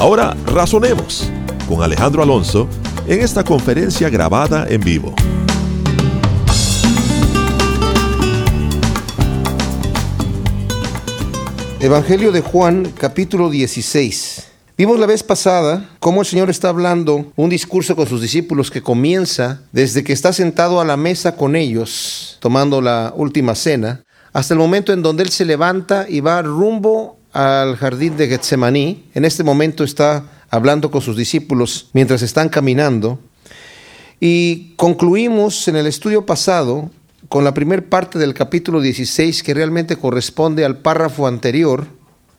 [0.00, 1.30] Ahora razonemos
[1.68, 2.66] con Alejandro Alonso
[3.06, 5.14] en esta conferencia grabada en vivo.
[11.80, 14.48] Evangelio de Juan, capítulo 16.
[14.78, 18.80] Vimos la vez pasada cómo el Señor está hablando un discurso con sus discípulos que
[18.80, 24.54] comienza desde que está sentado a la mesa con ellos, tomando la última cena, hasta
[24.54, 29.04] el momento en donde Él se levanta y va rumbo al jardín de Getsemaní.
[29.14, 33.18] En este momento está hablando con sus discípulos mientras están caminando.
[34.18, 36.90] Y concluimos en el estudio pasado
[37.28, 41.86] con la primera parte del capítulo 16 que realmente corresponde al párrafo anterior.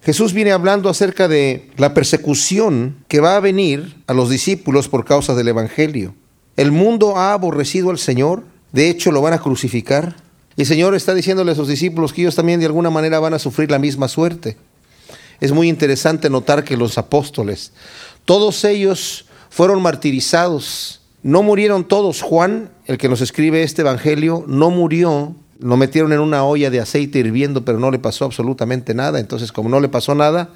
[0.03, 5.05] Jesús viene hablando acerca de la persecución que va a venir a los discípulos por
[5.05, 6.13] causa del Evangelio.
[6.57, 10.15] El mundo ha aborrecido al Señor, de hecho lo van a crucificar.
[10.57, 13.33] Y el Señor está diciéndole a sus discípulos que ellos también de alguna manera van
[13.33, 14.57] a sufrir la misma suerte
[15.41, 17.73] es muy interesante notar que los apóstoles,
[18.23, 21.01] todos ellos fueron martirizados.
[21.23, 22.21] No murieron todos.
[22.21, 25.35] Juan, el que nos escribe este Evangelio, no murió.
[25.59, 29.19] Lo metieron en una olla de aceite hirviendo, pero no le pasó absolutamente nada.
[29.19, 30.49] Entonces, como no le pasó nada,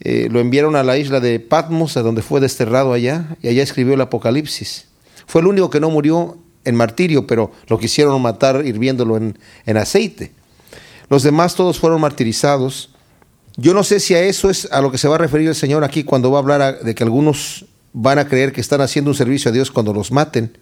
[0.00, 3.62] eh, lo enviaron a la isla de Patmos, a donde fue desterrado allá, y allá
[3.62, 4.86] escribió el Apocalipsis.
[5.26, 9.76] Fue el único que no murió en martirio, pero lo quisieron matar hirviéndolo en, en
[9.76, 10.32] aceite.
[11.08, 12.90] Los demás todos fueron martirizados.
[13.60, 15.54] Yo no sé si a eso es a lo que se va a referir el
[15.56, 19.10] Señor aquí cuando va a hablar de que algunos van a creer que están haciendo
[19.10, 20.56] un servicio a Dios cuando los maten.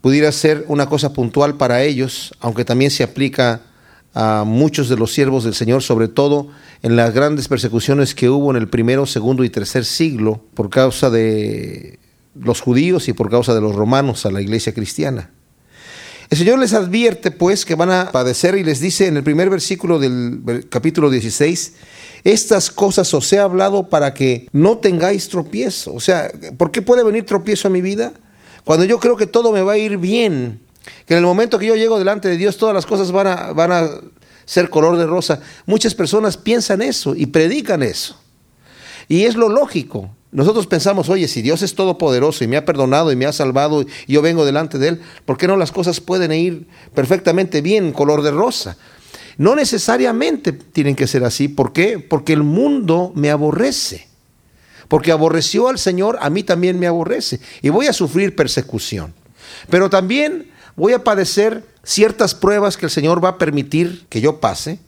[0.00, 3.60] Pudiera ser una cosa puntual para ellos, aunque también se aplica
[4.14, 6.48] a muchos de los siervos del Señor, sobre todo
[6.82, 11.10] en las grandes persecuciones que hubo en el primero, segundo y tercer siglo por causa
[11.10, 11.98] de
[12.34, 15.32] los judíos y por causa de los romanos a la iglesia cristiana.
[16.30, 19.50] El Señor les advierte pues que van a padecer y les dice en el primer
[19.50, 21.74] versículo del capítulo 16,
[22.26, 25.94] estas cosas os he hablado para que no tengáis tropiezo.
[25.94, 26.28] O sea,
[26.58, 28.14] ¿por qué puede venir tropiezo a mi vida?
[28.64, 30.60] Cuando yo creo que todo me va a ir bien,
[31.06, 33.90] que en el momento que yo llego delante de Dios todas las cosas van a,
[34.44, 35.40] ser color de rosa.
[35.66, 38.18] Muchas personas piensan eso y predican eso.
[39.06, 40.10] Y es lo lógico.
[40.32, 43.82] Nosotros pensamos, oye, si Dios es todopoderoso y me ha perdonado y me ha salvado
[43.82, 47.92] y yo vengo delante de Él, ¿por qué no las cosas pueden ir perfectamente bien,
[47.92, 48.76] color de rosa?
[49.38, 51.48] No necesariamente tienen que ser así.
[51.48, 51.98] ¿Por qué?
[51.98, 54.08] Porque el mundo me aborrece.
[54.88, 57.40] Porque aborreció al Señor, a mí también me aborrece.
[57.60, 59.12] Y voy a sufrir persecución.
[59.68, 64.40] Pero también voy a padecer ciertas pruebas que el Señor va a permitir que yo
[64.40, 64.78] pase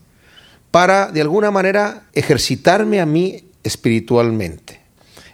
[0.70, 4.80] para de alguna manera ejercitarme a mí espiritualmente.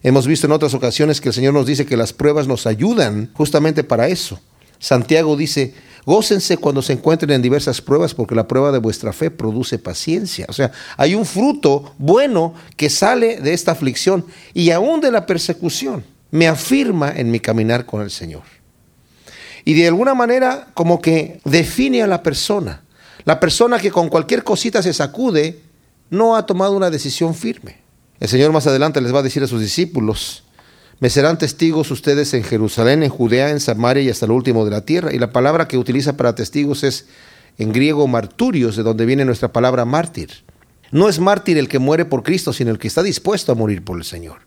[0.02, 3.30] Hemos visto en otras ocasiones que el Señor nos dice que las pruebas nos ayudan
[3.34, 4.40] justamente para eso.
[4.78, 5.72] Santiago dice,
[6.04, 10.46] gócense cuando se encuentren en diversas pruebas, porque la prueba de vuestra fe produce paciencia.
[10.48, 15.26] O sea, hay un fruto bueno que sale de esta aflicción y aún de la
[15.26, 16.04] persecución.
[16.30, 18.42] Me afirma en mi caminar con el Señor.
[19.64, 22.82] Y de alguna manera como que define a la persona.
[23.24, 25.60] La persona que con cualquier cosita se sacude
[26.10, 27.78] no ha tomado una decisión firme.
[28.20, 30.44] El Señor más adelante les va a decir a sus discípulos,
[31.00, 34.70] me serán testigos ustedes en Jerusalén, en Judea, en Samaria y hasta el último de
[34.70, 35.12] la tierra.
[35.12, 37.06] Y la palabra que utiliza para testigos es
[37.58, 40.44] en griego marturios, de donde viene nuestra palabra mártir.
[40.90, 43.84] No es mártir el que muere por Cristo, sino el que está dispuesto a morir
[43.84, 44.38] por el Señor.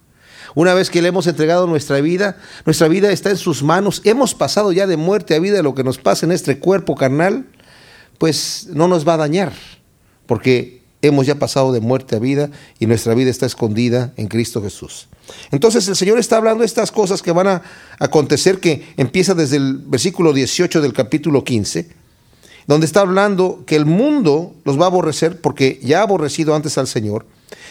[0.55, 4.01] Una vez que le hemos entregado nuestra vida, nuestra vida está en sus manos.
[4.05, 7.45] Hemos pasado ya de muerte a vida lo que nos pasa en este cuerpo carnal,
[8.17, 9.53] pues no nos va a dañar,
[10.25, 12.49] porque hemos ya pasado de muerte a vida
[12.79, 15.07] y nuestra vida está escondida en Cristo Jesús.
[15.51, 17.61] Entonces el Señor está hablando de estas cosas que van a
[17.99, 21.89] acontecer, que empieza desde el versículo 18 del capítulo 15,
[22.65, 26.77] donde está hablando que el mundo los va a aborrecer porque ya ha aborrecido antes
[26.77, 27.25] al Señor.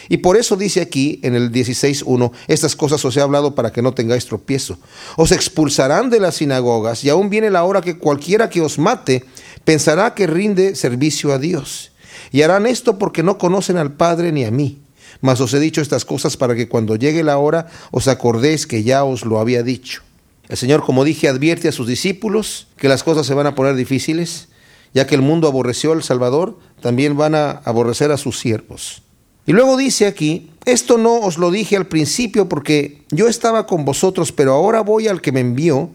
[0.09, 3.81] Y por eso dice aquí en el 16.1, estas cosas os he hablado para que
[3.81, 4.79] no tengáis tropiezo.
[5.17, 9.25] Os expulsarán de las sinagogas y aún viene la hora que cualquiera que os mate
[9.65, 11.91] pensará que rinde servicio a Dios.
[12.31, 14.81] Y harán esto porque no conocen al Padre ni a mí.
[15.21, 18.83] Mas os he dicho estas cosas para que cuando llegue la hora os acordéis que
[18.83, 20.01] ya os lo había dicho.
[20.47, 23.75] El Señor, como dije, advierte a sus discípulos que las cosas se van a poner
[23.75, 24.47] difíciles,
[24.93, 29.01] ya que el mundo aborreció al Salvador, también van a aborrecer a sus siervos.
[29.45, 33.85] Y luego dice aquí, esto no os lo dije al principio porque yo estaba con
[33.85, 35.89] vosotros, pero ahora voy al que me envió,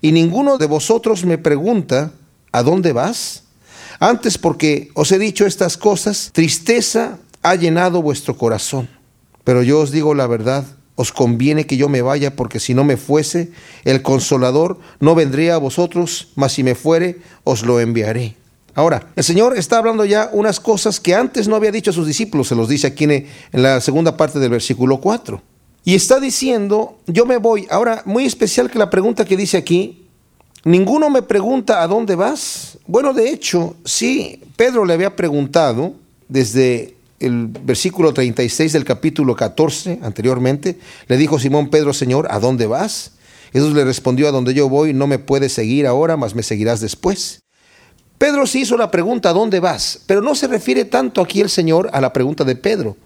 [0.00, 2.12] y ninguno de vosotros me pregunta,
[2.52, 3.43] ¿a dónde vas?
[4.00, 8.88] Antes porque os he dicho estas cosas, tristeza ha llenado vuestro corazón.
[9.44, 10.64] Pero yo os digo la verdad,
[10.96, 13.50] os conviene que yo me vaya, porque si no me fuese,
[13.84, 18.36] el consolador no vendría a vosotros, mas si me fuere, os lo enviaré.
[18.76, 22.06] Ahora, el Señor está hablando ya unas cosas que antes no había dicho a sus
[22.06, 25.40] discípulos, se los dice aquí en la segunda parte del versículo 4.
[25.84, 27.66] Y está diciendo, yo me voy.
[27.70, 30.06] Ahora, muy especial que la pregunta que dice aquí,
[30.64, 32.73] ninguno me pregunta a dónde vas.
[32.86, 35.94] Bueno, de hecho, sí, Pedro le había preguntado
[36.28, 42.66] desde el versículo 36 del capítulo 14 anteriormente, le dijo Simón Pedro, Señor, ¿a dónde
[42.66, 43.12] vas?
[43.54, 46.80] Jesús le respondió, a donde yo voy no me puedes seguir ahora, mas me seguirás
[46.80, 47.40] después.
[48.18, 50.00] Pedro sí hizo la pregunta, ¿a dónde vas?
[50.06, 52.96] Pero no se refiere tanto aquí el Señor a la pregunta de Pedro.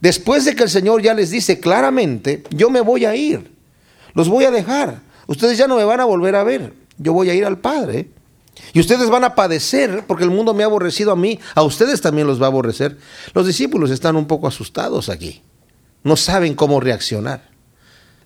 [0.00, 3.50] Después de que el Señor ya les dice claramente, yo me voy a ir,
[4.14, 7.30] los voy a dejar, ustedes ya no me van a volver a ver, yo voy
[7.30, 8.10] a ir al Padre.
[8.72, 12.00] Y ustedes van a padecer porque el mundo me ha aborrecido a mí, a ustedes
[12.00, 12.96] también los va a aborrecer.
[13.34, 15.42] Los discípulos están un poco asustados aquí,
[16.04, 17.48] no saben cómo reaccionar.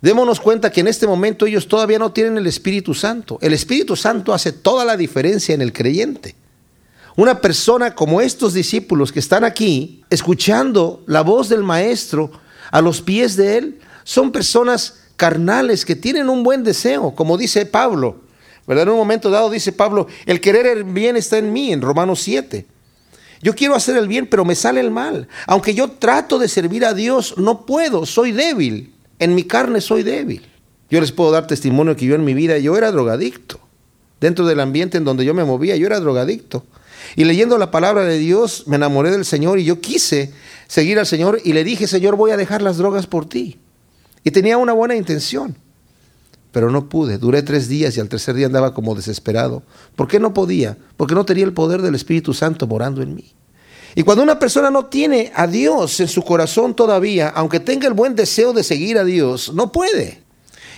[0.02, 3.38] Démonos cuenta que en este momento ellos todavía no tienen el Espíritu Santo.
[3.40, 6.34] El Espíritu Santo hace toda la diferencia en el creyente.
[7.14, 12.32] Una persona como estos discípulos que están aquí, escuchando la voz del Maestro
[12.72, 17.64] a los pies de Él, son personas carnales que tienen un buen deseo, como dice
[17.64, 18.22] Pablo.
[18.66, 18.84] ¿Verdad?
[18.84, 22.20] En un momento dado dice Pablo, el querer el bien está en mí, en Romanos
[22.20, 22.66] 7.
[23.42, 25.28] Yo quiero hacer el bien, pero me sale el mal.
[25.46, 28.94] Aunque yo trato de servir a Dios, no puedo, soy débil.
[29.18, 30.46] En mi carne soy débil.
[30.90, 33.58] Yo les puedo dar testimonio que yo en mi vida yo era drogadicto.
[34.20, 36.64] Dentro del ambiente en donde yo me movía, yo era drogadicto.
[37.16, 40.32] Y leyendo la palabra de Dios, me enamoré del Señor y yo quise
[40.68, 43.58] seguir al Señor y le dije, Señor, voy a dejar las drogas por ti.
[44.22, 45.56] Y tenía una buena intención,
[46.52, 47.18] pero no pude.
[47.18, 49.62] Duré tres días y al tercer día andaba como desesperado.
[49.96, 50.76] ¿Por qué no podía?
[50.96, 53.32] Porque no tenía el poder del Espíritu Santo morando en mí.
[53.94, 57.94] Y cuando una persona no tiene a Dios en su corazón todavía, aunque tenga el
[57.94, 60.22] buen deseo de seguir a Dios, no puede.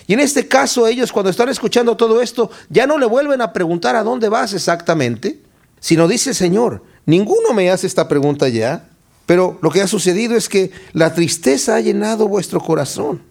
[0.07, 3.53] Y en este caso ellos cuando están escuchando todo esto, ya no le vuelven a
[3.53, 5.41] preguntar a dónde vas exactamente,
[5.81, 8.89] sino dice Señor, ninguno me hace esta pregunta ya,
[9.27, 13.23] pero lo que ha sucedido es que la tristeza ha llenado vuestro corazón.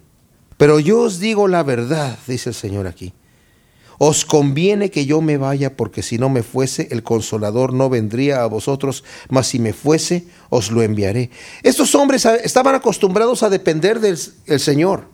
[0.64, 3.12] Pero yo os digo la verdad, dice el Señor aquí.
[3.98, 8.44] Os conviene que yo me vaya, porque si no me fuese, el consolador no vendría
[8.44, 11.32] a vosotros, mas si me fuese, os lo enviaré.
[11.64, 14.18] Estos hombres estaban acostumbrados a depender del
[14.62, 15.10] Señor.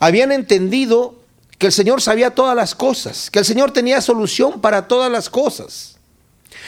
[0.00, 1.14] Habían entendido
[1.56, 5.30] que el Señor sabía todas las cosas, que el Señor tenía solución para todas las
[5.30, 5.96] cosas.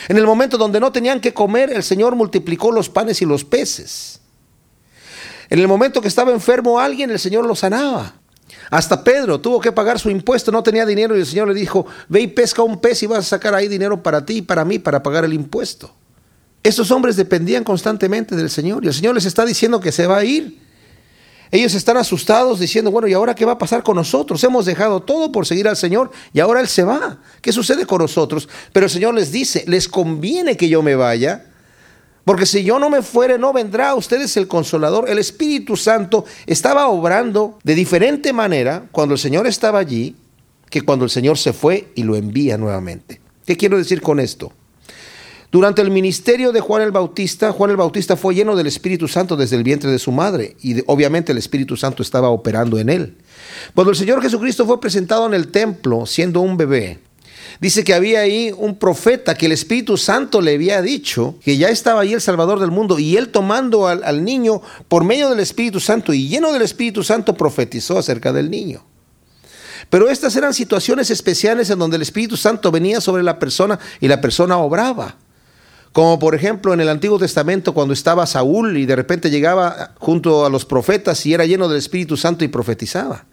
[0.06, 3.44] En el momento donde no tenían que comer, el Señor multiplicó los panes y los
[3.44, 4.21] peces.
[5.52, 8.14] En el momento que estaba enfermo alguien, el Señor lo sanaba.
[8.70, 11.84] Hasta Pedro tuvo que pagar su impuesto, no tenía dinero y el Señor le dijo,
[12.08, 14.64] ve y pesca un pez y vas a sacar ahí dinero para ti y para
[14.64, 15.92] mí para pagar el impuesto.
[16.62, 20.16] Estos hombres dependían constantemente del Señor y el Señor les está diciendo que se va
[20.16, 20.58] a ir.
[21.50, 24.42] Ellos están asustados diciendo, bueno, ¿y ahora qué va a pasar con nosotros?
[24.44, 27.18] Hemos dejado todo por seguir al Señor y ahora Él se va.
[27.42, 28.48] ¿Qué sucede con nosotros?
[28.72, 31.51] Pero el Señor les dice, les conviene que yo me vaya
[32.24, 35.08] porque si yo no me fuere, no vendrá a ustedes el consolador.
[35.08, 40.16] El Espíritu Santo estaba obrando de diferente manera cuando el Señor estaba allí
[40.70, 43.20] que cuando el Señor se fue y lo envía nuevamente.
[43.44, 44.52] ¿Qué quiero decir con esto?
[45.50, 49.36] Durante el ministerio de Juan el Bautista, Juan el Bautista fue lleno del Espíritu Santo
[49.36, 53.18] desde el vientre de su madre y obviamente el Espíritu Santo estaba operando en él.
[53.74, 57.00] Cuando el Señor Jesucristo fue presentado en el templo siendo un bebé,
[57.62, 61.68] Dice que había ahí un profeta que el Espíritu Santo le había dicho que ya
[61.68, 65.78] estaba ahí el Salvador del mundo y él tomando al, niño por medio del Espíritu
[65.78, 68.84] Santo y lleno del Espíritu Santo profetizó acerca del niño.
[69.90, 74.08] Pero estas eran situaciones especiales en donde el Espíritu Santo venía sobre la persona y
[74.08, 75.14] la persona obraba.
[75.92, 80.44] Como por ejemplo en el Antiguo Testamento cuando estaba Saúl y de repente llegaba junto
[80.44, 83.24] a los profetas y era lleno del Espíritu Santo y profetizaba.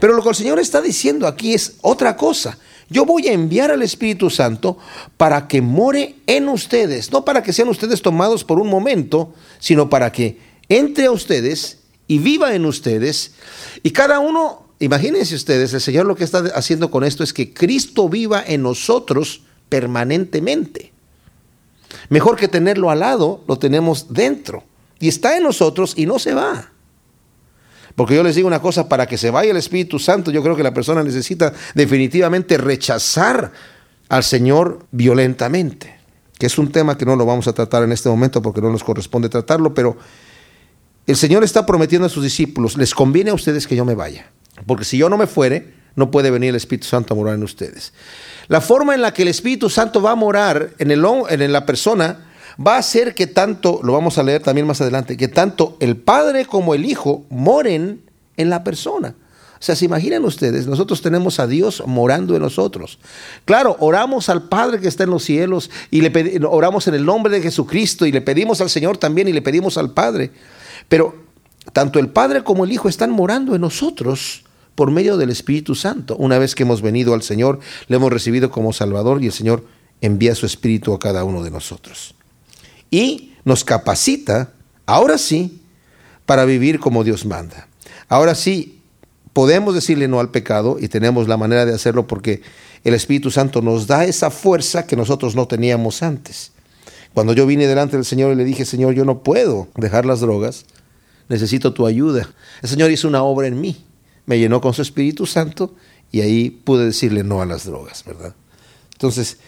[0.00, 2.58] Pero lo que el Señor está diciendo aquí es otra cosa.
[2.90, 4.76] Yo voy a enviar al Espíritu Santo
[5.16, 9.88] para que more en ustedes, no para que sean ustedes tomados por un momento, sino
[9.88, 11.78] para que entre a ustedes
[12.08, 13.34] y viva en ustedes.
[13.84, 17.54] Y cada uno, imagínense ustedes, el Señor lo que está haciendo con esto es que
[17.54, 20.92] Cristo viva en nosotros permanentemente.
[22.08, 24.64] Mejor que tenerlo al lado, lo tenemos dentro.
[24.98, 26.72] Y está en nosotros y no se va.
[27.94, 30.56] Porque yo les digo una cosa, para que se vaya el Espíritu Santo, yo creo
[30.56, 33.52] que la persona necesita definitivamente rechazar
[34.08, 35.98] al Señor violentamente,
[36.38, 38.70] que es un tema que no lo vamos a tratar en este momento porque no
[38.70, 39.96] nos corresponde tratarlo, pero
[41.06, 44.30] el Señor está prometiendo a sus discípulos, les conviene a ustedes que yo me vaya,
[44.66, 47.42] porque si yo no me fuere, no puede venir el Espíritu Santo a morar en
[47.42, 47.92] ustedes.
[48.48, 51.66] La forma en la que el Espíritu Santo va a morar en, el, en la
[51.66, 55.76] persona va a hacer que tanto, lo vamos a leer también más adelante, que tanto
[55.80, 58.02] el Padre como el Hijo moren
[58.36, 59.14] en la persona.
[59.60, 62.98] O sea, se imaginan ustedes, nosotros tenemos a Dios morando en nosotros.
[63.44, 67.30] Claro, oramos al Padre que está en los cielos y le oramos en el nombre
[67.30, 70.30] de Jesucristo y le pedimos al Señor también y le pedimos al Padre.
[70.88, 71.14] Pero
[71.74, 76.16] tanto el Padre como el Hijo están morando en nosotros por medio del Espíritu Santo.
[76.16, 79.66] Una vez que hemos venido al Señor, le hemos recibido como Salvador y el Señor
[80.00, 82.14] envía su Espíritu a cada uno de nosotros.
[82.90, 84.52] Y nos capacita,
[84.86, 85.60] ahora sí,
[86.26, 87.68] para vivir como Dios manda.
[88.08, 88.80] Ahora sí,
[89.32, 92.42] podemos decirle no al pecado y tenemos la manera de hacerlo porque
[92.84, 96.52] el Espíritu Santo nos da esa fuerza que nosotros no teníamos antes.
[97.14, 100.20] Cuando yo vine delante del Señor y le dije, Señor, yo no puedo dejar las
[100.20, 100.64] drogas,
[101.28, 102.28] necesito tu ayuda.
[102.62, 103.84] El Señor hizo una obra en mí,
[104.26, 105.74] me llenó con su Espíritu Santo
[106.12, 108.34] y ahí pude decirle no a las drogas, ¿verdad?
[108.92, 109.38] Entonces,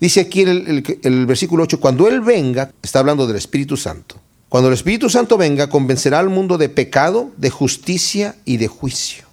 [0.00, 4.16] dice aquí el, el versículo 8, cuando Él venga, está hablando del Espíritu Santo,
[4.48, 9.30] cuando el Espíritu Santo venga, convencerá al mundo de pecado, de justicia y de juicio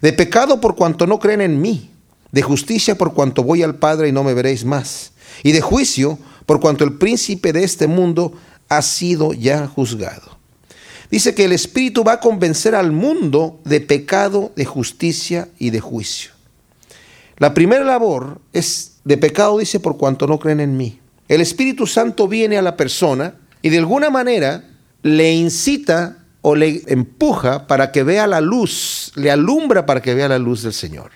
[0.00, 1.90] de pecado por cuanto no creen en mí,
[2.32, 6.18] de justicia por cuanto voy al Padre y no me veréis más, y de juicio
[6.46, 8.32] por cuanto el príncipe de este mundo
[8.68, 10.38] ha sido ya juzgado.
[11.10, 15.80] Dice que el Espíritu va a convencer al mundo de pecado, de justicia y de
[15.80, 16.30] juicio.
[17.36, 21.00] La primera labor es de pecado, dice, por cuanto no creen en mí.
[21.28, 24.64] El Espíritu Santo viene a la persona y de alguna manera
[25.02, 30.28] le incita o le empuja para que vea la luz, le alumbra para que vea
[30.28, 31.10] la luz del Señor.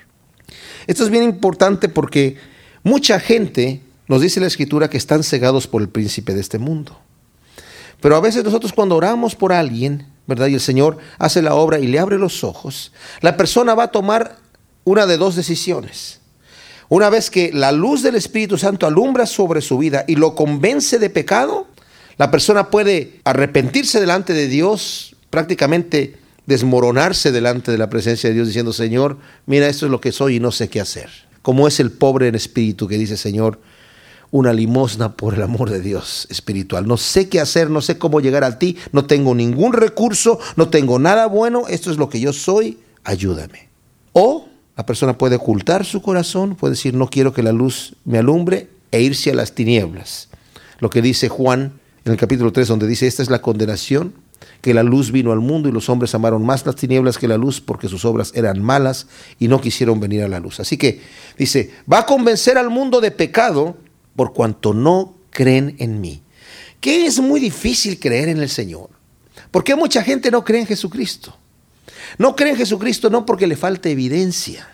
[0.87, 2.37] Esto es bien importante porque
[2.83, 6.99] mucha gente, nos dice la Escritura, que están cegados por el príncipe de este mundo.
[8.00, 10.49] Pero a veces nosotros cuando oramos por alguien, ¿verdad?
[10.49, 13.91] Y el Señor hace la obra y le abre los ojos, la persona va a
[13.91, 14.37] tomar
[14.85, 16.21] una de dos decisiones.
[16.88, 20.99] Una vez que la luz del Espíritu Santo alumbra sobre su vida y lo convence
[20.99, 21.67] de pecado,
[22.17, 28.49] la persona puede arrepentirse delante de Dios, prácticamente desmoronarse delante de la presencia de Dios
[28.49, 31.11] diciendo, Señor, mira, esto es lo que soy y no sé qué hacer.
[31.43, 33.59] Como es el pobre en espíritu que dice, Señor,
[34.31, 36.87] una limosna por el amor de Dios espiritual.
[36.87, 40.69] No sé qué hacer, no sé cómo llegar a ti, no tengo ningún recurso, no
[40.69, 43.69] tengo nada bueno, esto es lo que yo soy, ayúdame.
[44.12, 48.19] O la persona puede ocultar su corazón, puede decir, no quiero que la luz me
[48.19, 50.28] alumbre e irse a las tinieblas.
[50.81, 54.12] Lo que dice Juan en el capítulo 3, donde dice, esta es la condenación,
[54.61, 57.37] que la luz vino al mundo y los hombres amaron más las tinieblas que la
[57.37, 59.07] luz porque sus obras eran malas
[59.38, 60.61] y no quisieron venir a la luz.
[60.61, 61.00] Así que
[61.38, 63.76] dice, va a convencer al mundo de pecado
[64.16, 66.23] por cuanto no creen en mí.
[66.81, 68.90] Que es muy difícil creer en el Señor.
[69.50, 71.37] ¿Por qué mucha gente no cree en Jesucristo?
[72.19, 74.69] No cree en Jesucristo no porque le falte evidencia.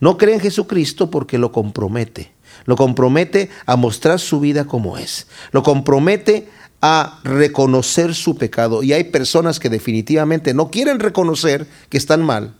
[0.00, 2.32] No cree en Jesucristo porque lo compromete.
[2.64, 5.26] Lo compromete a mostrar su vida como es.
[5.52, 6.48] Lo compromete
[6.80, 8.82] a reconocer su pecado.
[8.82, 12.56] Y hay personas que definitivamente no quieren reconocer que están mal.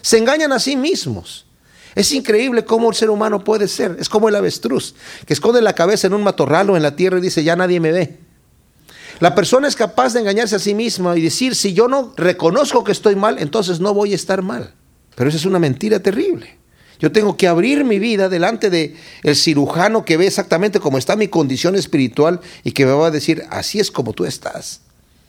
[0.00, 1.46] Se engañan a sí mismos.
[1.94, 3.96] Es increíble cómo el ser humano puede ser.
[4.00, 4.94] Es como el avestruz,
[5.26, 7.80] que esconde la cabeza en un matorral o en la tierra y dice, ya nadie
[7.80, 8.18] me ve.
[9.20, 12.84] La persona es capaz de engañarse a sí misma y decir, si yo no reconozco
[12.84, 14.74] que estoy mal, entonces no voy a estar mal.
[15.14, 16.58] Pero esa es una mentira terrible.
[16.98, 21.16] Yo tengo que abrir mi vida delante de el cirujano que ve exactamente cómo está
[21.16, 24.80] mi condición espiritual y que me va a decir, así es como tú estás.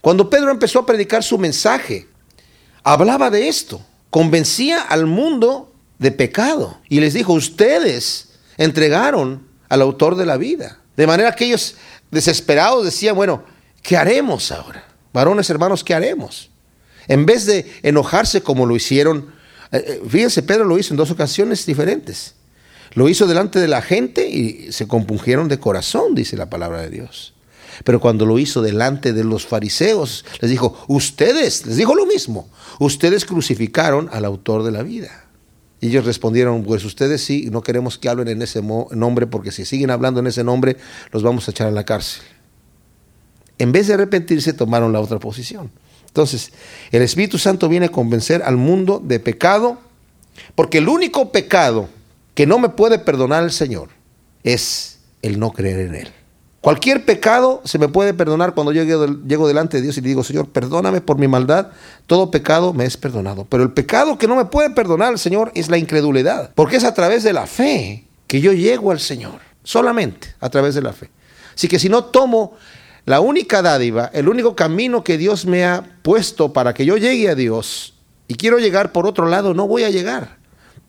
[0.01, 2.07] Cuando Pedro empezó a predicar su mensaje,
[2.83, 10.15] hablaba de esto, convencía al mundo de pecado y les dijo, ustedes entregaron al autor
[10.15, 10.79] de la vida.
[10.95, 11.75] De manera que ellos
[12.11, 13.43] desesperados decían, bueno,
[13.85, 14.85] ¿qué haremos ahora?
[15.13, 16.49] Varones hermanos, ¿qué haremos?
[17.07, 19.35] En vez de enojarse como lo hicieron
[19.71, 22.35] eh, eh, fíjense, Pedro lo hizo en dos ocasiones diferentes.
[22.93, 26.89] Lo hizo delante de la gente y se compungieron de corazón, dice la palabra de
[26.89, 27.33] Dios.
[27.83, 32.47] Pero cuando lo hizo delante de los fariseos, les dijo, ustedes, les dijo lo mismo,
[32.79, 35.25] ustedes crucificaron al autor de la vida.
[35.81, 39.65] Y ellos respondieron, pues ustedes sí, no queremos que hablen en ese nombre, porque si
[39.65, 40.77] siguen hablando en ese nombre,
[41.11, 42.23] los vamos a echar a la cárcel.
[43.57, 45.71] En vez de arrepentirse, tomaron la otra posición.
[46.07, 46.51] Entonces,
[46.91, 49.77] el Espíritu Santo viene a convencer al mundo de pecado,
[50.55, 51.89] porque el único pecado
[52.33, 53.89] que no me puede perdonar el Señor
[54.43, 56.13] es el no creer en Él.
[56.65, 60.23] Cualquier pecado se me puede perdonar cuando yo llego, delante de Dios y le digo,
[60.23, 61.67] Señor, perdóname por mi maldad.
[62.07, 63.45] Todo pecado me es perdonado.
[63.47, 66.51] Pero el pecado que no me puede perdonar el Señor es la incredulidad.
[66.55, 69.41] Porque es a través de la fe que yo llego al Señor.
[69.63, 71.11] Solamente a través de la fe.
[71.53, 72.53] Así que si no tomo
[73.05, 77.29] la única dádiva, el único camino que Dios me ha puesto para que yo llegue
[77.29, 77.93] a Dios
[78.27, 80.37] y quiero llegar por otro lado, no voy a llegar.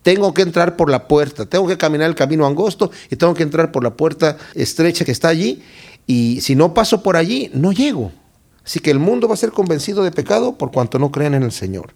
[0.02, 3.42] Tengo que entrar por la puerta, tengo que caminar el camino angosto y tengo que
[3.42, 5.62] entrar por la puerta estrecha que está allí.
[6.06, 8.12] Y si no paso por allí, no llego.
[8.64, 11.42] Así que el mundo va a ser convencido de pecado por cuanto no crean en
[11.42, 11.92] el Señor.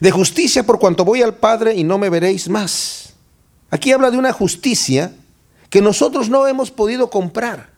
[0.00, 3.12] De justicia por cuanto voy al Padre y no me veréis más.
[3.70, 5.12] Aquí habla de una justicia
[5.70, 7.71] que nosotros no hemos podido comprar.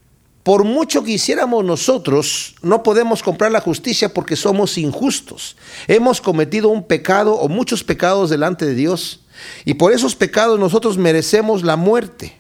[0.45, 5.57] Por mucho que hiciéramos nosotros, no podemos comprar la justicia porque somos injustos.
[5.89, 9.21] Hemos cometido un pecado o muchos pecados delante de Dios
[9.65, 12.37] y por esos pecados nosotros merecemos la muerte.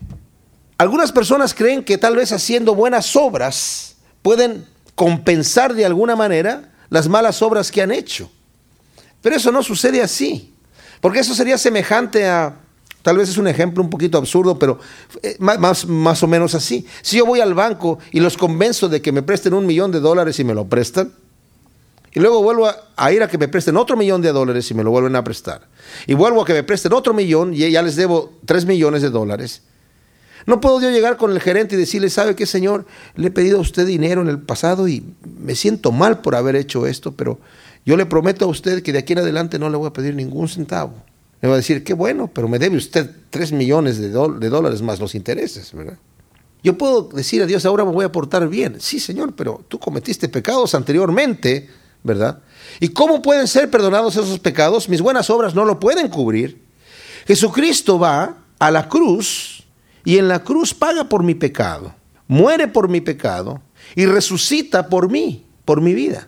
[0.77, 7.09] Algunas personas creen que tal vez haciendo buenas obras pueden compensar de alguna manera las
[7.09, 8.31] malas obras que han hecho.
[9.23, 10.53] Pero eso no sucede así,
[11.01, 12.55] porque eso sería semejante a,
[13.05, 14.81] tal vez es un ejemplo un poquito absurdo, pero
[15.23, 16.87] eh, más, más o menos así.
[17.03, 20.01] Si yo voy al banco y los convenzo de que me presten un millón de
[20.01, 21.13] dólares y me lo prestan,
[22.15, 24.83] y luego vuelvo a, ir a que me presten otro millón de dólares y me
[24.83, 25.69] lo vuelven a prestar,
[26.07, 29.11] y vuelvo a que me presten otro millón y ya les debo tres millones de
[29.11, 29.61] dólares,
[30.47, 32.87] no puedo yo llegar con el gerente y decirle, ¿sabe qué, señor?
[33.17, 36.57] Le he pedido a usted dinero en el pasado y me siento mal por haber
[36.57, 37.39] hecho esto, pero
[37.85, 40.15] yo le prometo a usted que de aquí en adelante no le voy a pedir
[40.15, 40.95] ningún centavo.
[41.45, 44.81] Le voy a decir, qué bueno, pero me debe usted tres millones de, de dólares
[44.81, 45.99] más los intereses, ¿verdad?
[46.63, 48.81] Yo puedo decir a Dios, ahora me voy a portar bien.
[48.81, 51.69] Sí, Señor, pero tú cometiste pecados anteriormente,
[52.03, 52.41] ¿verdad?
[52.81, 54.89] ¿Y cómo pueden ser perdonados esos pecados?
[54.89, 56.63] Mis buenas obras no lo pueden cubrir.
[57.27, 59.65] Jesucristo va a la cruz
[60.03, 61.95] y en la cruz paga por mi pecado,
[62.27, 63.61] muere por mi pecado
[63.95, 66.27] y resucita por mí, por mi vida.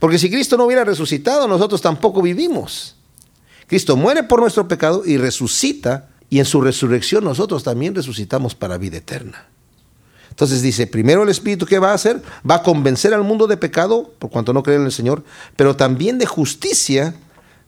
[0.00, 2.97] Porque si Cristo no hubiera resucitado, nosotros tampoco vivimos.
[3.68, 8.78] Cristo muere por nuestro pecado y resucita, y en su resurrección nosotros también resucitamos para
[8.78, 9.46] vida eterna.
[10.30, 12.22] Entonces dice, primero el Espíritu, ¿qué va a hacer?
[12.48, 15.22] Va a convencer al mundo de pecado, por cuanto no creen en el Señor,
[15.56, 17.14] pero también de justicia,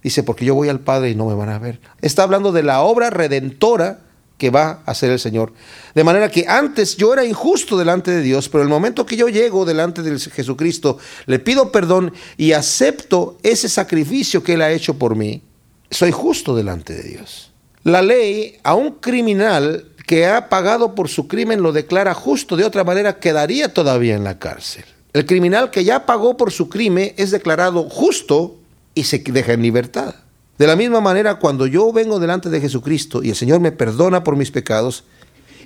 [0.02, 1.80] dice, porque yo voy al Padre y no me van a ver.
[2.00, 4.00] Está hablando de la obra redentora
[4.38, 5.52] que va a hacer el Señor.
[5.94, 9.28] De manera que antes yo era injusto delante de Dios, pero el momento que yo
[9.28, 14.94] llego delante de Jesucristo, le pido perdón y acepto ese sacrificio que Él ha hecho
[14.94, 15.42] por mí,
[15.90, 17.52] soy justo delante de Dios.
[17.82, 22.64] La ley a un criminal que ha pagado por su crimen lo declara justo, de
[22.64, 24.84] otra manera quedaría todavía en la cárcel.
[25.12, 28.58] El criminal que ya pagó por su crimen es declarado justo
[28.94, 30.14] y se deja en libertad.
[30.58, 34.22] De la misma manera, cuando yo vengo delante de Jesucristo y el Señor me perdona
[34.22, 35.04] por mis pecados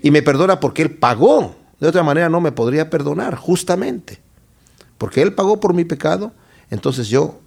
[0.02, 4.20] y me perdona porque Él pagó, de otra manera no me podría perdonar, justamente.
[4.98, 6.32] Porque Él pagó por mi pecado,
[6.70, 7.40] entonces yo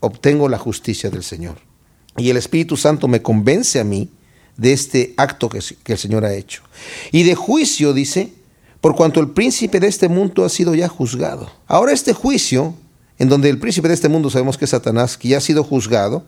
[0.00, 1.71] obtengo la justicia del Señor.
[2.16, 4.10] Y el Espíritu Santo me convence a mí
[4.56, 6.62] de este acto que, el Señor ha hecho.
[7.10, 8.32] Y de juicio, dice,
[8.80, 11.50] por cuanto el príncipe de este mundo ha sido ya juzgado.
[11.66, 12.74] Ahora este juicio,
[13.18, 15.64] en donde el príncipe de este mundo sabemos que es Satanás, que ya ha sido
[15.64, 16.24] juzgado,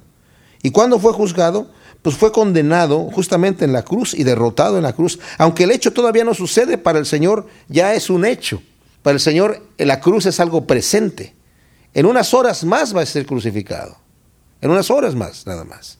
[0.64, 1.68] ¿Y cuando fue juzgado?
[2.00, 5.18] Pues fue condenado justamente en la cruz y derrotado en la cruz.
[5.36, 8.62] Aunque el hecho todavía no sucede, para el Señor ya es un hecho.
[9.02, 11.34] Para el Señor la cruz es algo presente.
[11.92, 13.98] En unas horas más va a ser crucificado.
[14.64, 15.98] En unas horas más, nada más.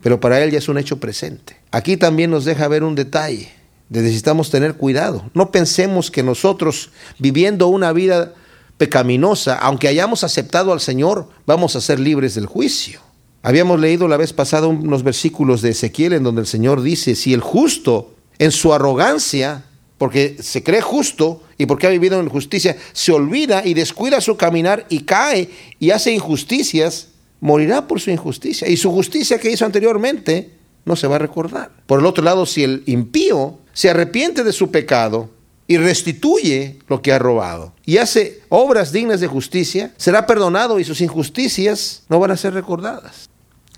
[0.00, 1.56] Pero para Él ya es un hecho presente.
[1.72, 3.52] Aquí también nos deja ver un detalle.
[3.88, 5.28] necesitamos tener cuidado.
[5.34, 8.34] No pensemos que nosotros, viviendo una vida
[8.76, 13.00] pecaminosa, aunque hayamos aceptado al Señor, vamos a ser libres del juicio.
[13.42, 17.34] Habíamos leído la vez pasada unos versículos de Ezequiel en donde el Señor dice, si
[17.34, 19.64] el justo en su arrogancia,
[19.96, 24.36] porque se cree justo y porque ha vivido en justicia, se olvida y descuida su
[24.36, 27.08] caminar y cae y hace injusticias,
[27.40, 28.68] morirá por su injusticia.
[28.68, 30.52] Y su justicia que hizo anteriormente
[30.84, 31.70] no se va a recordar.
[31.86, 35.30] Por el otro lado, si el impío se arrepiente de su pecado
[35.66, 40.84] y restituye lo que ha robado y hace obras dignas de justicia, será perdonado y
[40.84, 43.28] sus injusticias no van a ser recordadas.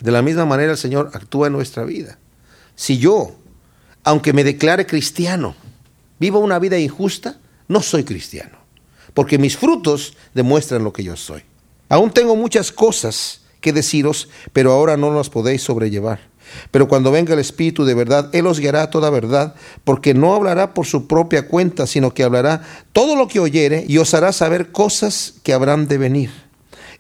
[0.01, 2.19] De la misma manera el Señor actúa en nuestra vida.
[2.77, 3.35] Si yo,
[4.05, 5.55] aunque me declare cristiano,
[6.19, 8.59] vivo una vida injusta, no soy cristiano,
[9.13, 11.43] porque mis frutos demuestran lo que yo soy.
[11.89, 16.31] Aún tengo muchas cosas que deciros, pero ahora no las podéis sobrellevar.
[16.71, 20.75] Pero cuando venga el Espíritu de verdad, Él os guiará toda verdad, porque no hablará
[20.75, 24.73] por su propia cuenta, sino que hablará todo lo que oyere y os hará saber
[24.73, 26.31] cosas que habrán de venir.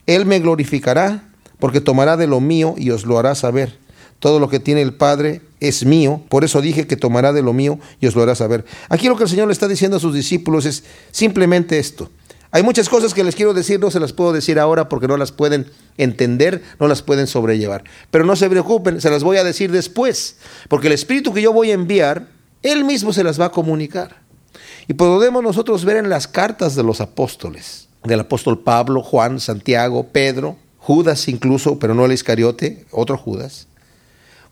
[0.06, 1.24] Él me glorificará,
[1.58, 3.78] porque tomará de lo mío y os lo hará saber.
[4.18, 7.52] Todo lo que tiene el Padre es mío, por eso dije que tomará de lo
[7.52, 8.64] mío y os lo hará saber.
[8.88, 12.10] Aquí lo que el Señor le está diciendo a sus discípulos es simplemente esto.
[12.52, 15.16] Hay muchas cosas que les quiero decir, no se las puedo decir ahora porque no
[15.16, 17.84] las pueden entender, no las pueden sobrellevar.
[18.10, 20.36] Pero no se preocupen, se las voy a decir después,
[20.68, 22.28] porque el Espíritu que yo voy a enviar,
[22.62, 24.22] Él mismo se las va a comunicar.
[24.88, 30.08] Y podemos nosotros ver en las cartas de los apóstoles, del apóstol Pablo, Juan, Santiago,
[30.10, 33.68] Pedro, Judas incluso, pero no el Iscariote, otro Judas,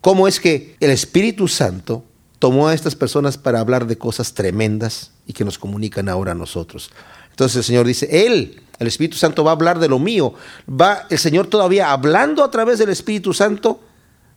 [0.00, 2.04] cómo es que el Espíritu Santo
[2.38, 6.36] tomó a estas personas para hablar de cosas tremendas y que nos comunican ahora a
[6.36, 6.92] nosotros.
[7.38, 10.34] Entonces el Señor dice, Él, el Espíritu Santo va a hablar de lo mío.
[10.68, 13.80] Va el Señor todavía hablando a través del Espíritu Santo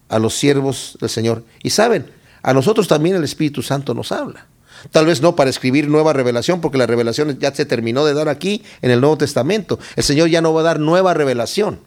[0.08, 1.44] a los siervos del Señor.
[1.64, 2.12] Y saben,
[2.44, 4.46] a nosotros también el Espíritu Santo nos habla.
[4.92, 8.30] Tal vez no para escribir nueva revelación, porque la revelación ya se terminó de dar
[8.30, 9.80] aquí en el Nuevo Testamento.
[9.96, 11.80] El Señor ya no va a dar nueva revelación.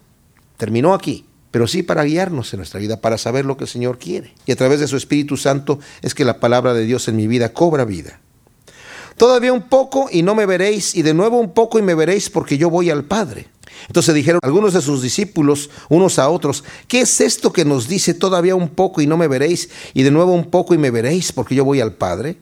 [0.57, 3.97] Terminó aquí pero sí para guiarnos en nuestra vida, para saber lo que el Señor
[3.97, 4.33] quiere.
[4.45, 7.27] Y a través de su Espíritu Santo es que la palabra de Dios en mi
[7.27, 8.19] vida cobra vida.
[9.17, 12.29] Todavía un poco y no me veréis, y de nuevo un poco y me veréis
[12.29, 13.47] porque yo voy al Padre.
[13.87, 18.13] Entonces dijeron algunos de sus discípulos unos a otros, ¿qué es esto que nos dice
[18.13, 21.31] todavía un poco y no me veréis, y de nuevo un poco y me veréis
[21.31, 22.37] porque yo voy al Padre?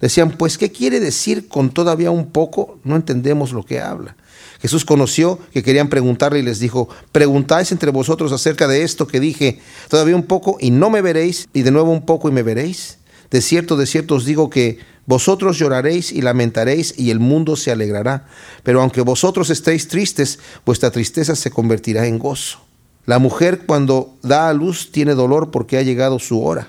[0.00, 2.78] Decían, pues, ¿qué quiere decir con todavía un poco?
[2.84, 4.16] No entendemos lo que habla.
[4.60, 9.20] Jesús conoció que querían preguntarle y les dijo, preguntáis entre vosotros acerca de esto que
[9.20, 12.42] dije, todavía un poco y no me veréis, y de nuevo un poco y me
[12.42, 12.98] veréis.
[13.30, 17.70] De cierto, de cierto os digo que vosotros lloraréis y lamentaréis y el mundo se
[17.70, 18.26] alegrará.
[18.62, 22.58] Pero aunque vosotros estéis tristes, vuestra tristeza se convertirá en gozo.
[23.06, 26.68] La mujer cuando da a luz tiene dolor porque ha llegado su hora.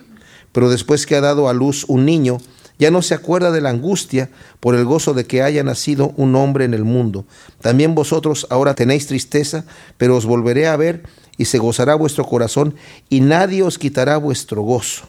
[0.52, 2.38] Pero después que ha dado a luz un niño,
[2.78, 6.36] ya no se acuerda de la angustia por el gozo de que haya nacido un
[6.36, 7.26] hombre en el mundo.
[7.60, 9.65] También vosotros ahora tenéis tristeza,
[9.97, 11.04] pero os volveré a ver
[11.38, 12.76] y se gozará vuestro corazón
[13.10, 15.08] y nadie os quitará vuestro gozo.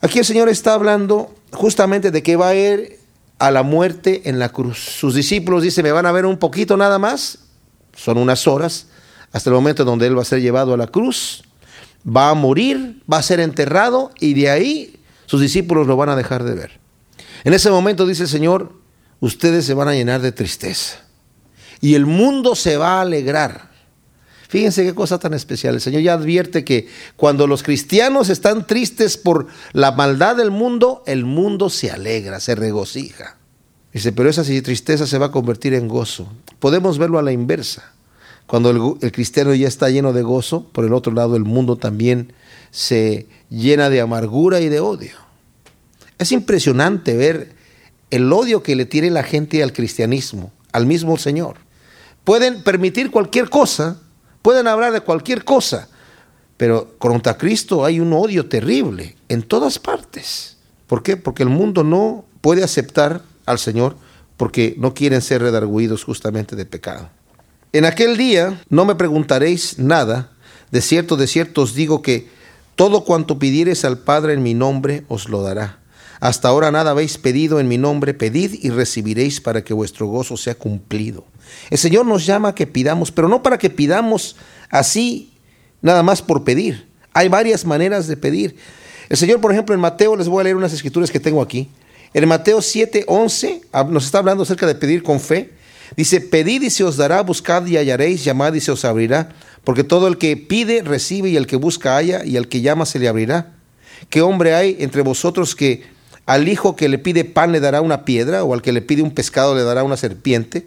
[0.00, 2.98] Aquí el Señor está hablando justamente de que va a ir
[3.38, 4.78] a la muerte en la cruz.
[4.78, 7.38] Sus discípulos dicen, me van a ver un poquito nada más,
[7.94, 8.88] son unas horas,
[9.32, 11.44] hasta el momento donde Él va a ser llevado a la cruz,
[12.06, 16.16] va a morir, va a ser enterrado y de ahí sus discípulos lo van a
[16.16, 16.80] dejar de ver.
[17.44, 18.72] En ese momento dice el Señor,
[19.20, 21.00] ustedes se van a llenar de tristeza
[21.80, 23.65] y el mundo se va a alegrar.
[24.48, 25.74] Fíjense qué cosa tan especial.
[25.74, 31.02] El Señor ya advierte que cuando los cristianos están tristes por la maldad del mundo,
[31.06, 33.36] el mundo se alegra, se regocija.
[33.92, 36.30] Dice, pero esa tristeza se va a convertir en gozo.
[36.58, 37.92] Podemos verlo a la inversa.
[38.46, 42.32] Cuando el, cristiano ya está lleno de gozo, por el otro lado el mundo también
[42.70, 45.16] se llena de amargura y de odio.
[46.18, 47.54] Es impresionante ver
[48.10, 51.56] el odio que le tiene la gente al cristianismo, al mismo Señor.
[52.22, 54.00] Pueden permitir cualquier cosa,
[54.46, 55.88] pueden hablar de cualquier cosa,
[56.56, 60.56] pero contra Cristo hay un odio terrible en todas partes.
[60.86, 61.16] ¿Por qué?
[61.16, 63.96] Porque el mundo no puede aceptar al Señor
[64.36, 67.10] porque no quieren ser redarguidos justamente de pecado.
[67.72, 70.30] En aquel día no me preguntaréis nada,
[70.70, 72.28] de cierto, de cierto os digo que
[72.76, 75.80] todo cuanto pidiereis al Padre en mi nombre os lo dará.
[76.20, 80.36] Hasta ahora nada habéis pedido en mi nombre, pedid y recibiréis para que vuestro gozo
[80.36, 81.24] sea cumplido.
[81.70, 84.36] El Señor nos llama a que pidamos, pero no para que pidamos
[84.70, 85.32] así,
[85.82, 86.88] nada más por pedir.
[87.12, 88.56] Hay varias maneras de pedir.
[89.08, 91.68] El Señor, por ejemplo, en Mateo, les voy a leer unas escrituras que tengo aquí.
[92.14, 95.52] En Mateo 7, 11, ah, nos está hablando acerca de pedir con fe.
[95.96, 99.30] Dice, pedid y se os dará, buscad y hallaréis, llamad y se os abrirá,
[99.64, 102.86] porque todo el que pide recibe y el que busca halla y al que llama
[102.86, 103.52] se le abrirá.
[104.10, 105.84] ¿Qué hombre hay entre vosotros que
[106.26, 109.02] al hijo que le pide pan le dará una piedra, o al que le pide
[109.02, 110.66] un pescado le dará una serpiente.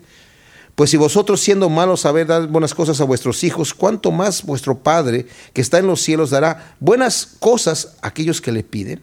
[0.79, 4.77] Pues si vosotros siendo malos sabéis dar buenas cosas a vuestros hijos, ¿cuánto más vuestro
[4.77, 9.01] Padre que está en los cielos dará buenas cosas a aquellos que le piden?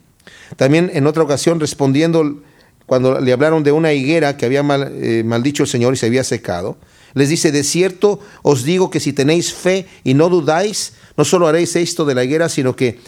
[0.57, 2.41] También en otra ocasión respondiendo
[2.87, 6.25] cuando le hablaron de una higuera que había eh, maldicho el Señor y se había
[6.25, 6.79] secado,
[7.13, 11.47] les dice, de cierto os digo que si tenéis fe y no dudáis, no solo
[11.47, 13.01] haréis esto de la higuera, sino que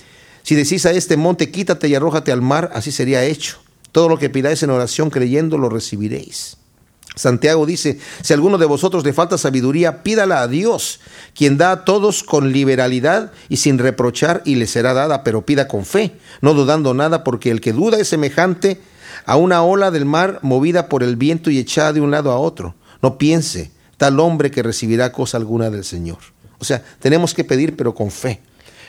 [0.43, 3.61] si decís a este monte, quítate y arrójate al mar, así sería hecho.
[3.93, 6.59] Todo lo que pidáis en oración creyendo, lo recibiréis.
[7.19, 11.01] Santiago dice, si alguno de vosotros le falta sabiduría, pídala a Dios,
[11.35, 15.69] quien da a todos con liberalidad y sin reprochar, y le será dada, pero pida
[15.69, 18.81] con fe, no dudando nada, porque el que duda es semejante
[19.27, 22.39] a una ola del mar movida por el viento y echada de un lado a
[22.39, 22.75] otro.
[23.03, 26.19] No piense tal hombre que recibirá cosa alguna del Señor.
[26.59, 28.41] O sea, tenemos que pedir, pero con fe.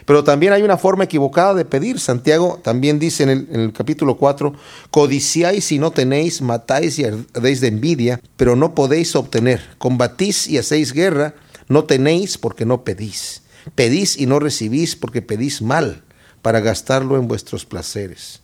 [0.10, 2.00] Pero también hay una forma equivocada de pedir.
[2.00, 4.56] Santiago también dice en el, capítulo 4,
[4.90, 9.62] codiciáis y no tenéis, matáis y ardéis de envidia, pero no podéis obtener.
[9.78, 11.36] Combatís y hacéis guerra,
[11.68, 13.44] no tenéis porque no pedís.
[13.76, 16.02] Pedís y no recibís porque pedís mal,
[16.42, 18.42] para gastarlo en vuestros placeres.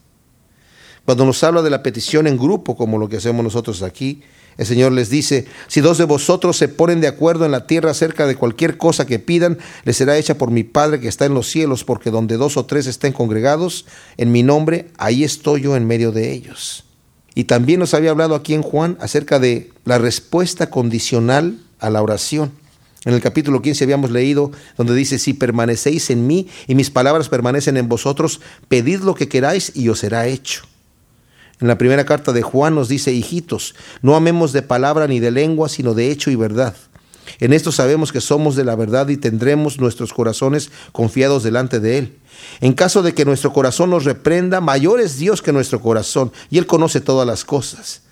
[1.03, 4.21] Cuando nos habla de la petición en grupo, como lo que hacemos nosotros aquí,
[4.57, 7.91] el Señor les dice, si dos de vosotros se ponen de acuerdo en la tierra
[7.91, 11.33] acerca de cualquier cosa que pidan, les será hecha por mi Padre que está en
[11.33, 13.85] los cielos, porque donde dos o tres estén congregados
[14.17, 16.85] en mi nombre, ahí estoy yo en medio de ellos.
[17.33, 22.01] Y también nos había hablado aquí en Juan acerca de la respuesta condicional a la
[22.01, 22.51] oración.
[23.03, 27.27] En el capítulo 15 habíamos leído donde dice, si permanecéis en mí y mis palabras
[27.27, 28.39] permanecen en vosotros,
[28.69, 30.63] pedid lo que queráis y os será hecho.
[31.65, 33.73] En la primera carta de Juan nos dice, hijitos,
[34.03, 36.75] no amemos de palabra ni de lengua, sino de hecho y verdad.
[37.39, 41.97] En esto sabemos que somos de la verdad y tendremos nuestros corazones confiados delante de
[41.97, 42.17] Él.
[42.61, 46.59] En caso de que nuestro corazón nos reprenda, mayor es Dios que nuestro corazón, y
[46.59, 48.03] Él conoce todas las cosas.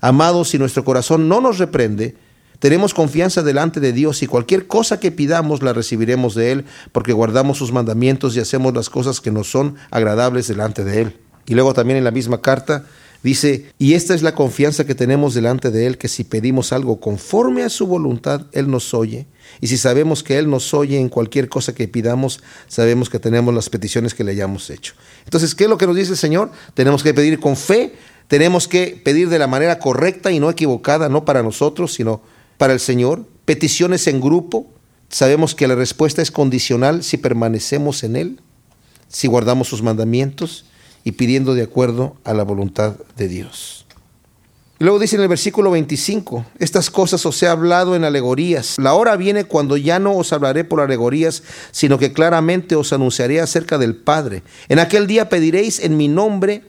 [0.00, 2.16] Amados, si nuestro corazón no nos reprende,
[2.58, 7.12] tenemos confianza delante de Dios y cualquier cosa que pidamos la recibiremos de Él, porque
[7.12, 11.16] guardamos sus mandamientos y hacemos las cosas que nos son agradables delante de Él.
[11.46, 12.84] Y luego también en la misma carta
[13.26, 17.00] Dice, y esta es la confianza que tenemos delante de Él, que si pedimos algo
[17.00, 19.26] conforme a su voluntad, Él nos oye.
[19.60, 23.52] Y si sabemos que Él nos oye en cualquier cosa que pidamos, sabemos que tenemos
[23.52, 24.94] las peticiones que le hayamos hecho.
[25.24, 26.52] Entonces, ¿qué es lo que nos dice el Señor?
[26.74, 27.94] Tenemos que pedir con fe,
[28.28, 32.22] tenemos que pedir de la manera correcta y no equivocada, no para nosotros, sino
[32.58, 33.26] para el Señor.
[33.44, 34.68] Peticiones en grupo,
[35.08, 38.40] sabemos que la respuesta es condicional si permanecemos en Él,
[39.08, 40.65] si guardamos sus mandamientos
[41.06, 43.86] y pidiendo de acuerdo a la voluntad de Dios.
[44.80, 48.74] luego dice en el versículo 25, estas cosas os he hablado en alegorías.
[48.76, 53.40] La hora viene cuando ya no os hablaré por alegorías, sino que claramente os anunciaré
[53.40, 54.42] acerca del Padre.
[54.68, 56.64] En aquel día pediréis en mi nombre,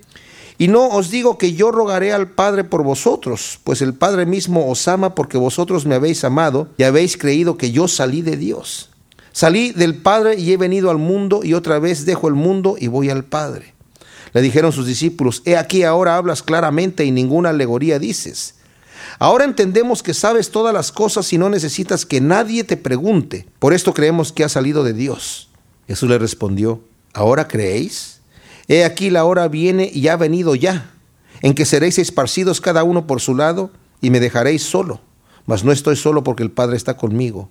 [0.60, 4.70] y no os digo que yo rogaré al Padre por vosotros, pues el Padre mismo
[4.70, 8.92] os ama porque vosotros me habéis amado y habéis creído que yo salí de Dios.
[9.32, 12.86] Salí del Padre y he venido al mundo y otra vez dejo el mundo y
[12.86, 13.77] voy al Padre.
[14.38, 18.54] Le dijeron sus discípulos, he aquí ahora hablas claramente y ninguna alegoría dices.
[19.18, 23.48] Ahora entendemos que sabes todas las cosas y no necesitas que nadie te pregunte.
[23.58, 25.50] Por esto creemos que ha salido de Dios.
[25.88, 26.84] Jesús le respondió,
[27.16, 28.20] ¿ahora creéis?
[28.68, 30.92] He aquí la hora viene y ha venido ya,
[31.42, 33.72] en que seréis esparcidos cada uno por su lado
[34.02, 35.02] y me dejaréis solo.
[35.48, 37.50] Mas no estoy solo porque el Padre está conmigo.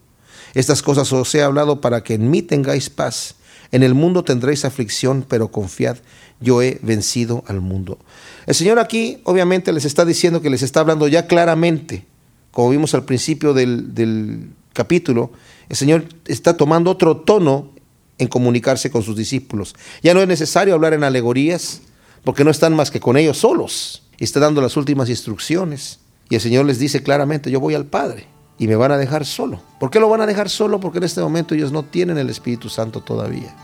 [0.55, 3.35] Estas cosas os he hablado para que en mí tengáis paz.
[3.73, 5.99] En el mundo tendréis aflicción, pero confiad,
[6.41, 7.99] yo he vencido al mundo.
[8.47, 12.07] El Señor aquí obviamente les está diciendo que les está hablando ya claramente,
[12.51, 15.33] como vimos al principio del, capítulo,
[15.69, 17.71] el Señor está tomando otro tono
[18.19, 19.75] en comunicarse con sus discípulos.
[20.03, 21.81] Ya no es necesario hablar en alegorías,
[22.25, 24.03] porque no están más que con ellos solos.
[24.19, 26.01] Está dando las últimas instrucciones.
[26.29, 28.27] Y el Señor les dice claramente, yo voy al Padre
[28.59, 29.61] y me van a dejar solo.
[29.79, 30.81] ¿Por qué lo van a dejar solo?
[30.81, 33.55] Porque en este momento ellos no tienen el Espíritu Santo todavía.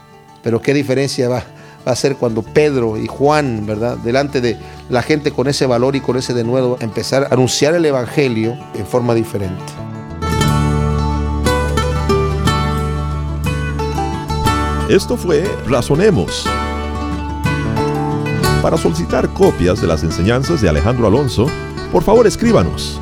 [0.42, 1.44] Pero qué diferencia va,
[1.84, 3.96] a ser cuando Pedro y Juan, ¿verdad?
[3.98, 4.56] Delante de
[4.88, 8.86] la gente con ese valor y con ese denuedo, empezar a anunciar el Evangelio en
[8.86, 9.64] forma diferente.
[14.88, 16.46] Esto fue Razonemos.
[18.60, 21.46] Para solicitar copias de las enseñanzas de Alejandro Alonso,
[21.90, 23.01] por favor escríbanos